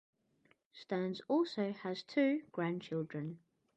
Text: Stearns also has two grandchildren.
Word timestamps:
Stearns 0.73 1.21
also 1.27 1.73
has 1.73 2.01
two 2.01 2.41
grandchildren. 2.51 3.37